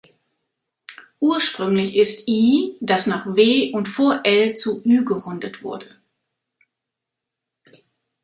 Ursprünglich 1.19 1.95
ist 1.95 2.27
-i-, 2.27 2.73
das 2.79 3.05
nach 3.05 3.27
-w- 3.27 3.71
und 3.71 3.87
vor 3.87 4.15
-l- 4.23 4.55
zu 4.55 4.81
-ü- 4.81 5.05
gerundet 5.05 5.61
wurde. 5.61 5.89